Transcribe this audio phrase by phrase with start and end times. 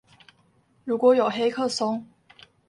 [0.83, 2.03] 如果有黑客松